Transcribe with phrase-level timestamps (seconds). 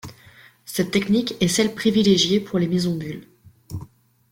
[0.65, 3.27] Cette technique est celle privilégiée pour les maisons bulles.